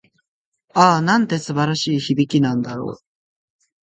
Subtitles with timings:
[0.73, 2.97] ああ、なんて素晴らしい響きなんだろう。